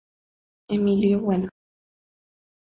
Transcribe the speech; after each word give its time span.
Emilio 0.67 1.21
Bueno. 1.21 1.47